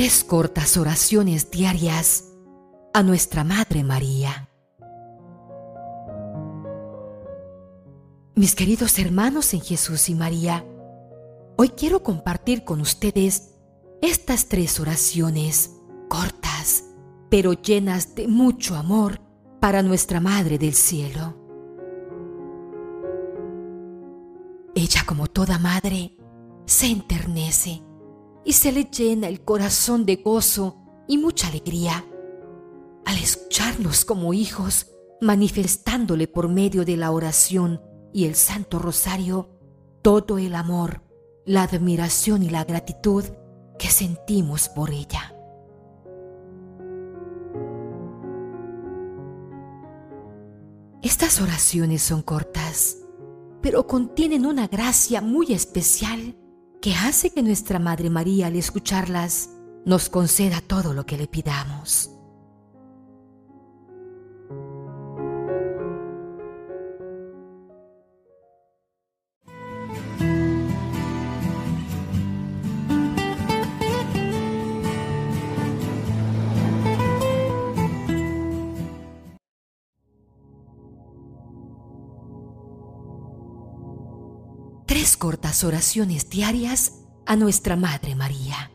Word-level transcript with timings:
Tres 0.00 0.24
cortas 0.24 0.78
oraciones 0.78 1.50
diarias 1.50 2.32
a 2.94 3.02
nuestra 3.02 3.44
Madre 3.44 3.84
María. 3.84 4.48
Mis 8.34 8.54
queridos 8.54 8.98
hermanos 8.98 9.52
en 9.52 9.60
Jesús 9.60 10.08
y 10.08 10.14
María, 10.14 10.64
hoy 11.58 11.68
quiero 11.68 12.02
compartir 12.02 12.64
con 12.64 12.80
ustedes 12.80 13.58
estas 14.00 14.48
tres 14.48 14.80
oraciones 14.80 15.72
cortas, 16.08 16.84
pero 17.28 17.52
llenas 17.52 18.14
de 18.14 18.26
mucho 18.26 18.76
amor 18.76 19.20
para 19.60 19.82
nuestra 19.82 20.18
Madre 20.18 20.56
del 20.56 20.72
Cielo. 20.72 21.36
Ella, 24.74 25.04
como 25.04 25.26
toda 25.26 25.58
madre, 25.58 26.16
se 26.64 26.86
enternece 26.86 27.82
y 28.44 28.52
se 28.52 28.72
le 28.72 28.84
llena 28.84 29.28
el 29.28 29.44
corazón 29.44 30.06
de 30.06 30.16
gozo 30.16 30.76
y 31.06 31.18
mucha 31.18 31.48
alegría 31.48 32.04
al 33.04 33.18
escucharnos 33.18 34.04
como 34.04 34.32
hijos, 34.34 34.86
manifestándole 35.20 36.28
por 36.28 36.48
medio 36.48 36.84
de 36.84 36.96
la 36.96 37.10
oración 37.10 37.80
y 38.12 38.26
el 38.26 38.34
Santo 38.34 38.78
Rosario 38.78 39.50
todo 40.02 40.38
el 40.38 40.54
amor, 40.54 41.02
la 41.44 41.62
admiración 41.64 42.42
y 42.42 42.50
la 42.50 42.64
gratitud 42.64 43.24
que 43.78 43.88
sentimos 43.88 44.68
por 44.68 44.90
ella. 44.90 45.34
Estas 51.02 51.40
oraciones 51.40 52.02
son 52.02 52.22
cortas, 52.22 52.98
pero 53.62 53.86
contienen 53.86 54.46
una 54.46 54.68
gracia 54.68 55.20
muy 55.20 55.52
especial 55.52 56.36
que 56.80 56.94
hace 56.94 57.30
que 57.30 57.42
nuestra 57.42 57.78
Madre 57.78 58.08
María 58.08 58.46
al 58.46 58.56
escucharlas 58.56 59.50
nos 59.84 60.08
conceda 60.08 60.62
todo 60.62 60.94
lo 60.94 61.04
que 61.04 61.18
le 61.18 61.26
pidamos. 61.26 62.19
Cortas 85.00 85.64
oraciones 85.64 86.28
diarias 86.28 87.00
a 87.24 87.34
nuestra 87.34 87.74
Madre 87.74 88.14
María. 88.14 88.70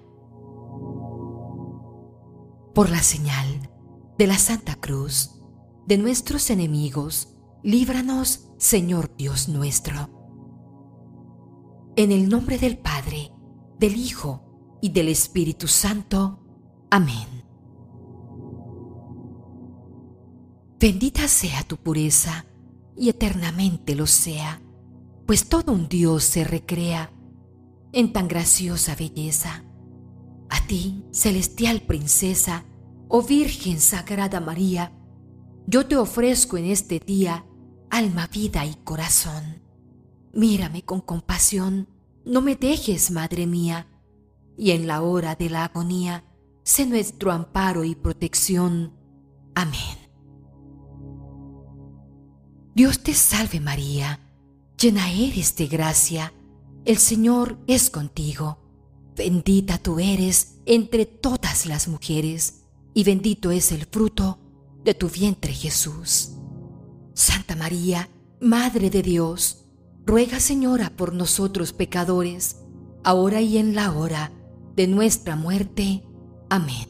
Por 2.74 2.90
la 2.90 3.04
señal 3.04 3.70
de 4.18 4.26
la 4.26 4.40
Santa 4.40 4.74
Cruz, 4.76 5.40
de 5.86 6.00
nuestros 6.00 6.50
enemigos, 6.50 7.36
líbranos, 7.62 8.48
Señor 8.58 9.16
Dios 9.16 9.50
nuestro. 9.50 10.10
En 11.96 12.12
el 12.12 12.28
nombre 12.28 12.58
del 12.58 12.80
Padre, 12.80 13.32
del 13.78 13.96
Hijo 13.96 14.80
y 14.82 14.90
del 14.90 15.10
Espíritu 15.10 15.68
Santo. 15.68 16.40
Amén. 16.90 17.44
Bendita 20.80 21.28
sea 21.28 21.62
tu 21.64 21.78
pureza 21.78 22.48
y 22.98 23.10
eternamente 23.10 23.94
lo 23.94 24.08
sea 24.08 24.65
pues 25.26 25.50
todo 25.50 25.72
un 25.72 25.88
Dios 25.90 26.24
se 26.24 26.44
recrea 26.44 27.12
en 27.92 28.14
tan 28.14 28.28
graciosa 28.28 28.96
belleza. 28.96 29.64
A 30.50 30.68
ti, 30.68 31.06
celestial 31.12 31.82
princesa, 31.82 32.66
oh 33.08 33.24
Virgen 33.24 33.80
Sagrada 33.80 34.40
María, 34.40 34.92
yo 35.68 35.88
te 35.88 35.98
ofrezco 35.98 36.58
en 36.58 36.66
este 36.66 37.00
día 37.00 37.46
alma, 37.90 38.28
vida 38.28 38.66
y 38.66 38.76
corazón. 38.84 39.64
Mírame 40.34 40.84
con 40.84 41.02
compasión, 41.02 41.88
no 42.26 42.42
me 42.42 42.56
dejes, 42.56 43.10
Madre 43.10 43.48
mía, 43.48 43.88
y 44.58 44.72
en 44.72 44.86
la 44.86 45.02
hora 45.02 45.36
de 45.36 45.50
la 45.50 45.66
agonía, 45.66 46.24
sé 46.64 46.86
nuestro 46.86 47.32
amparo 47.32 47.84
y 47.84 47.96
protección. 47.96 48.94
Amén. 49.56 49.98
Dios 52.76 53.02
te 53.02 53.14
salve 53.14 53.62
María 53.62 54.25
llena 54.78 55.12
eres 55.12 55.56
de 55.56 55.68
gracia, 55.68 56.34
el 56.86 56.98
Señor 56.98 57.58
es 57.68 57.90
contigo. 57.90 58.60
Bendita 59.16 59.78
tú 59.78 60.00
eres 60.00 60.58
entre 60.66 61.06
todas 61.06 61.66
las 61.66 61.88
mujeres, 61.88 62.64
y 62.94 63.04
bendito 63.04 63.52
es 63.52 63.72
el 63.72 63.86
fruto 63.86 64.40
de 64.84 64.94
tu 64.94 65.10
vientre 65.10 65.54
Jesús. 65.54 66.32
Santa 67.14 67.56
María, 67.56 68.10
Madre 68.42 68.90
de 68.90 69.02
Dios, 69.02 69.66
ruega 70.06 70.40
Señora 70.40 70.92
por 70.96 71.14
nosotros 71.14 71.74
pecadores, 71.74 72.58
ahora 73.04 73.42
y 73.42 73.58
en 73.58 73.74
la 73.74 73.92
hora 73.94 74.32
de 74.76 74.88
nuestra 74.88 75.36
muerte. 75.36 76.04
Amén. 76.50 76.90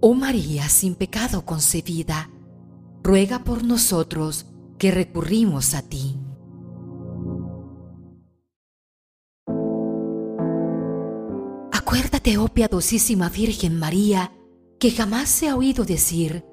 Oh 0.00 0.14
María 0.14 0.68
sin 0.68 0.94
pecado 0.94 1.44
concebida, 1.44 2.30
ruega 3.02 3.42
por 3.42 3.64
nosotros 3.64 4.46
que 4.78 4.90
recurrimos 4.90 5.74
a 5.74 5.82
ti. 5.82 6.18
Acuérdate, 11.72 12.38
oh 12.38 12.48
piadosísima 12.48 13.28
Virgen 13.28 13.78
María, 13.78 14.32
que 14.78 14.90
jamás 14.90 15.28
se 15.28 15.48
ha 15.48 15.56
oído 15.56 15.84
decir 15.84 16.44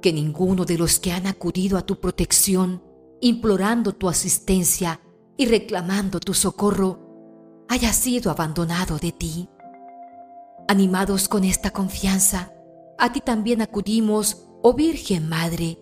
que 0.00 0.12
ninguno 0.12 0.64
de 0.64 0.78
los 0.78 1.00
que 1.00 1.12
han 1.12 1.26
acudido 1.26 1.78
a 1.78 1.82
tu 1.82 1.98
protección, 1.98 2.82
implorando 3.20 3.92
tu 3.92 4.08
asistencia 4.08 5.00
y 5.36 5.46
reclamando 5.46 6.20
tu 6.20 6.34
socorro, 6.34 7.64
haya 7.68 7.92
sido 7.92 8.30
abandonado 8.30 8.98
de 8.98 9.12
ti. 9.12 9.48
Animados 10.68 11.28
con 11.28 11.44
esta 11.44 11.70
confianza, 11.70 12.52
a 12.98 13.12
ti 13.12 13.20
también 13.20 13.62
acudimos, 13.62 14.46
oh 14.62 14.74
Virgen 14.74 15.28
Madre, 15.28 15.78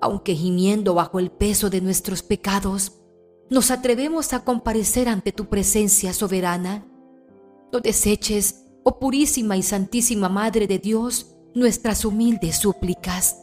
aunque 0.00 0.34
gimiendo 0.34 0.94
bajo 0.94 1.18
el 1.18 1.30
peso 1.30 1.70
de 1.70 1.80
nuestros 1.80 2.22
pecados, 2.22 3.00
nos 3.48 3.70
atrevemos 3.70 4.32
a 4.32 4.44
comparecer 4.44 5.08
ante 5.08 5.32
tu 5.32 5.48
presencia 5.48 6.12
soberana. 6.12 6.86
No 7.72 7.80
deseches, 7.80 8.64
oh 8.82 8.98
purísima 8.98 9.56
y 9.56 9.62
santísima 9.62 10.28
Madre 10.28 10.66
de 10.66 10.78
Dios, 10.78 11.36
nuestras 11.54 12.04
humildes 12.04 12.58
súplicas. 12.58 13.42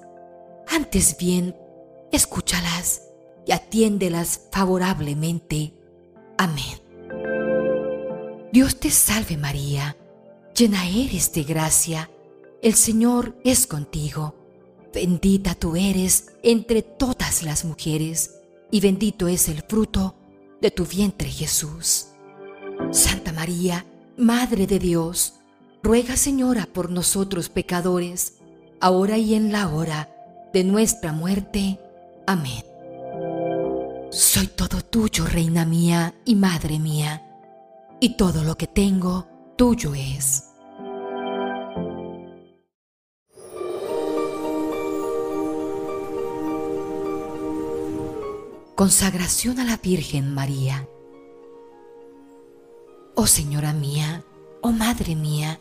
Antes 0.68 1.18
bien, 1.18 1.56
escúchalas 2.12 3.02
y 3.46 3.52
atiéndelas 3.52 4.48
favorablemente. 4.52 5.74
Amén. 6.38 6.80
Dios 8.52 8.80
te 8.80 8.92
salve 8.92 9.36
María, 9.38 9.98
llena 10.56 10.88
eres 10.88 11.34
de 11.34 11.44
gracia, 11.44 12.12
el 12.62 12.76
Señor 12.76 13.36
es 13.44 13.66
contigo 13.66 14.43
Bendita 14.94 15.56
tú 15.56 15.76
eres 15.76 16.28
entre 16.44 16.84
todas 16.84 17.42
las 17.42 17.66
mujeres, 17.66 18.36
y 18.70 18.80
bendito 18.80 19.28
es 19.28 19.50
el 19.50 19.64
fruto 19.64 20.16
de 20.62 20.70
tu 20.70 20.86
vientre 20.86 21.30
Jesús. 21.30 22.10
Santa 22.92 23.34
María, 23.34 23.86
Madre 24.18 24.68
de 24.68 24.78
Dios, 24.78 25.34
ruega 25.82 26.16
Señora 26.16 26.68
por 26.72 26.92
nosotros 26.92 27.50
pecadores, 27.50 28.36
ahora 28.80 29.18
y 29.18 29.34
en 29.34 29.52
la 29.52 29.68
hora 29.68 30.10
de 30.54 30.64
nuestra 30.64 31.12
muerte. 31.12 31.80
Amén. 32.28 32.64
Soy 34.12 34.46
todo 34.46 34.82
tuyo, 34.84 35.26
Reina 35.26 35.66
mía 35.66 36.14
y 36.24 36.36
Madre 36.36 36.78
mía, 36.78 37.26
y 38.00 38.16
todo 38.16 38.44
lo 38.44 38.56
que 38.58 38.68
tengo 38.68 39.28
tuyo 39.58 39.96
es. 39.96 40.53
Consagración 48.84 49.62
a 49.62 49.64
la 49.64 49.78
Virgen 49.78 50.34
María. 50.34 50.90
Oh 53.16 53.28
Señora 53.28 53.72
mía, 53.72 54.26
oh 54.60 54.74
Madre 54.74 55.16
mía, 55.16 55.58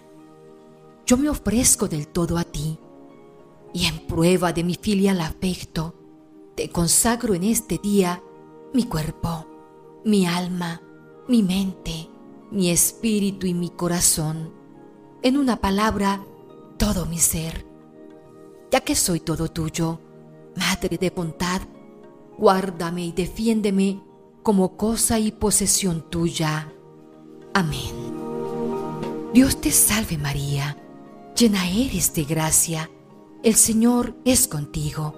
yo 1.07 1.17
me 1.17 1.29
ofrezco 1.29 1.87
del 1.87 2.09
todo 2.09 2.37
a 2.37 2.43
ti 2.43 2.81
y 3.73 3.87
en 3.87 4.09
prueba 4.09 4.53
de 4.53 4.65
mi 4.65 4.75
filial 4.75 5.21
afecto, 5.21 5.95
te 6.57 6.69
consagro 6.71 7.35
en 7.35 7.45
este 7.45 7.79
día 7.79 8.21
mi 8.75 8.87
cuerpo, 8.87 9.47
mi 10.05 10.27
alma, 10.27 10.83
mi 11.29 11.45
mente, 11.45 12.09
mi 12.51 12.71
espíritu 12.71 13.47
y 13.47 13.55
mi 13.55 13.71
corazón, 13.71 14.53
en 15.23 15.37
una 15.37 15.61
palabra, 15.61 16.27
todo 16.77 17.07
mi 17.07 17.19
ser, 17.19 17.65
ya 18.73 18.81
que 18.81 18.97
soy 18.97 19.21
todo 19.21 19.47
tuyo, 19.47 20.01
Madre 20.57 20.99
de 20.99 21.11
bondad, 21.11 21.63
guárdame 22.39 23.07
y 23.07 23.13
defiéndeme 23.13 24.01
como 24.43 24.77
cosa 24.77 25.19
y 25.19 25.33
posesión 25.33 26.11
tuya. 26.11 26.73
Amén. 27.55 27.93
Dios 29.33 29.61
te 29.61 29.71
salve 29.71 30.19
María, 30.19 30.77
llena 31.37 31.69
eres 31.69 32.13
de 32.15 32.25
gracia, 32.25 32.91
el 33.43 33.55
Señor 33.55 34.15
es 34.25 34.47
contigo. 34.47 35.15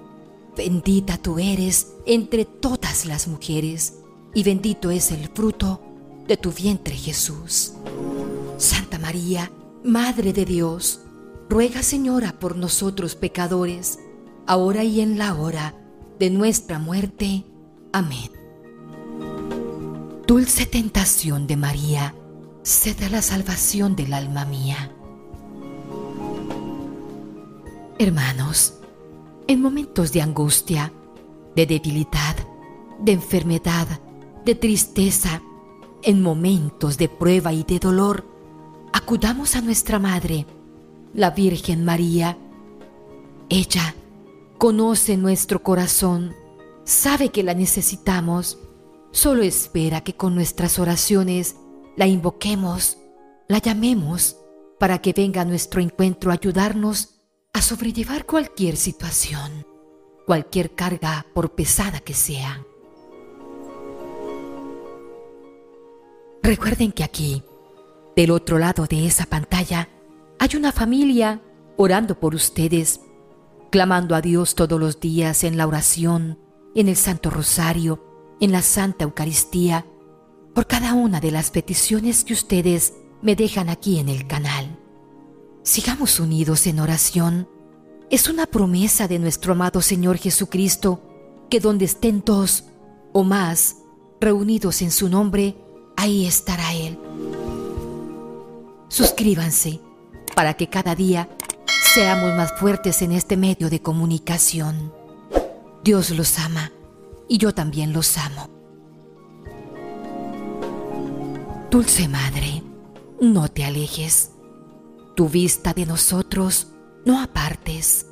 Bendita 0.56 1.19
tú 1.19 1.38
eres 1.38 1.94
entre 2.06 2.44
todas 2.44 3.06
las 3.06 3.26
mujeres, 3.26 3.94
y 4.34 4.44
bendito 4.44 4.90
es 4.90 5.11
el 5.11 5.28
fruto 5.28 5.81
de 6.28 6.37
tu 6.37 6.52
vientre 6.52 6.94
Jesús. 6.94 7.72
Santa 8.56 8.99
María, 8.99 9.50
Madre 9.82 10.32
de 10.32 10.44
Dios, 10.44 11.00
ruega 11.49 11.82
Señora 11.82 12.38
por 12.38 12.56
nosotros 12.56 13.16
pecadores, 13.16 13.99
ahora 14.46 14.84
y 14.84 15.00
en 15.00 15.19
la 15.19 15.34
hora 15.34 15.84
de 16.19 16.31
nuestra 16.31 16.78
muerte. 16.78 17.44
Amén. 17.93 18.31
Dulce 20.26 20.66
tentación 20.66 21.46
de 21.46 21.56
María, 21.56 22.14
sed 22.62 22.96
la 23.11 23.22
salvación 23.22 23.94
del 23.94 24.14
alma 24.14 24.44
mía. 24.44 24.90
Hermanos, 27.99 28.75
en 29.46 29.61
momentos 29.61 30.12
de 30.12 30.22
angustia, 30.22 30.93
de 31.55 31.66
debilidad, 31.66 32.37
de 32.99 33.12
enfermedad, 33.12 33.87
de 34.44 34.55
tristeza, 34.55 35.43
en 36.02 36.22
momentos 36.22 36.99
de 36.99 37.08
prueba 37.08 37.52
y 37.52 37.62
de 37.62 37.78
dolor, 37.78 38.26
acudamos 38.93 39.56
a 39.56 39.61
nuestra 39.61 39.99
Madre, 39.99 40.46
la 41.12 41.31
Virgen 41.31 41.84
María. 41.84 42.37
Ella 43.49 43.94
conoce 44.59 45.17
nuestro 45.17 45.62
corazón, 45.62 46.35
sabe 46.85 47.31
que 47.31 47.43
la 47.43 47.55
necesitamos, 47.55 48.59
solo 49.11 49.43
espera 49.43 50.03
que 50.03 50.15
con 50.15 50.35
nuestras 50.35 50.79
oraciones 50.79 51.56
la 51.97 52.06
invoquemos, 52.06 52.99
la 53.49 53.59
llamemos, 53.59 54.37
para 54.79 54.99
que 55.01 55.12
venga 55.12 55.43
a 55.43 55.45
nuestro 55.45 55.81
encuentro 55.81 56.31
a 56.31 56.35
ayudarnos 56.35 57.21
a 57.53 57.62
sobrellevar 57.62 58.27
cualquier 58.27 58.77
situación, 58.77 59.65
cualquier 60.27 60.75
carga 60.75 61.25
por 61.33 61.55
pesada 61.55 62.00
que 62.00 62.15
sea. 62.15 62.65
Recuerden 66.43 66.93
que 66.93 67.05
aquí, 67.05 67.43
del 68.17 68.31
otro 68.31 68.59
lado 68.59 68.87
de 68.87 69.07
esa 69.07 69.25
pantalla, 69.25 69.89
hay 70.39 70.57
una 70.57 70.73
familia 70.73 71.41
orando 71.77 72.19
por 72.19 72.35
ustedes, 72.35 73.00
clamando 73.75 74.15
a 74.15 74.21
Dios 74.21 74.55
todos 74.55 74.79
los 74.79 75.00
días 75.00 75.43
en 75.43 75.56
la 75.56 75.67
oración, 75.67 76.38
en 76.76 76.87
el 76.87 76.94
Santo 76.94 77.29
Rosario, 77.29 78.37
en 78.38 78.53
la 78.53 78.62
Santa 78.62 79.03
Eucaristía, 79.03 79.85
por 80.55 80.69
cada 80.69 80.94
una 80.94 81.21
de 81.21 81.32
las 81.32 81.50
peticiones 81.50 82.23
que 82.23 82.35
ustedes 82.35 82.94
me 83.21 83.35
dejan 83.35 83.69
aquí 83.69 83.99
en 83.99 84.09
el 84.09 84.29
canal. 84.29 84.79
Sigamos 85.65 86.21
unidos 86.21 86.69
en 86.69 86.79
oración. 86.79 87.49
Es 88.11 88.29
una 88.29 88.47
promesa 88.47 89.09
de 89.09 89.19
nuestro 89.19 89.55
amado 89.55 89.82
Señor 89.82 90.19
Jesucristo 90.19 91.03
que 91.50 91.59
donde 91.59 91.87
estén 91.87 92.23
dos 92.25 92.67
o 93.12 93.25
más 93.25 93.79
reunidos 94.21 94.82
en 94.82 94.93
su 94.93 95.09
nombre, 95.09 95.56
ahí 95.97 96.26
estará 96.26 96.75
Él. 96.75 96.97
Suscríbanse 98.87 99.81
para 100.37 100.55
que 100.55 100.69
cada 100.69 100.94
día 100.94 101.29
seamos 101.93 102.35
más 102.35 102.53
fuertes 102.59 103.03
en 103.03 103.13
este 103.13 103.37
medio 103.37 103.71
de 103.71 103.81
comunicación. 103.81 104.93
Dios 105.83 106.11
los 106.11 106.39
ama 106.39 106.73
y 107.29 107.39
yo 107.39 107.55
también 107.55 107.93
los 107.93 108.17
amo. 108.19 108.49
Dulce 111.71 112.09
Madre, 112.09 112.63
no 113.21 113.49
te 113.49 113.65
alejes. 113.65 114.31
Tu 115.17 115.29
vista 115.29 115.75
de 115.75 115.87
nosotros 115.87 116.69
no 117.05 117.21
apartes. 117.21 118.07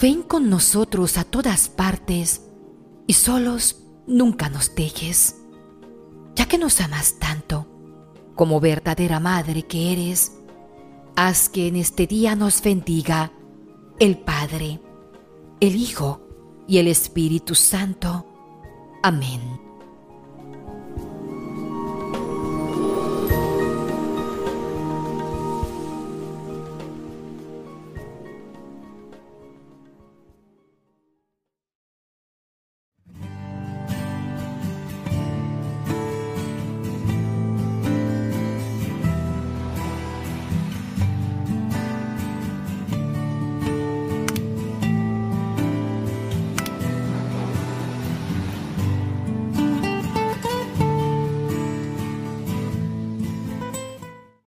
Ven 0.00 0.22
con 0.22 0.50
nosotros 0.50 1.16
a 1.16 1.24
todas 1.24 1.68
partes 1.68 2.42
y 3.06 3.14
solos 3.14 3.82
nunca 4.06 4.48
nos 4.48 4.74
dejes 4.74 5.36
ya 6.36 6.46
que 6.46 6.58
nos 6.58 6.80
amas 6.80 7.14
tanto, 7.18 7.66
como 8.36 8.60
verdadera 8.60 9.18
madre 9.18 9.62
que 9.62 9.92
eres, 9.92 10.35
haz 11.16 11.48
que 11.48 11.66
en 11.66 11.76
este 11.76 12.06
día 12.06 12.36
nos 12.36 12.62
bendiga 12.62 13.32
el 13.98 14.18
Padre, 14.18 14.80
el 15.60 15.74
Hijo 15.74 16.20
y 16.68 16.78
el 16.78 16.88
Espíritu 16.88 17.54
Santo. 17.54 18.26
Amén. 19.02 19.65